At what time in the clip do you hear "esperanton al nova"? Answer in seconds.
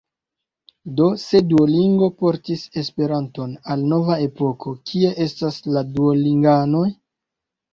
2.83-4.17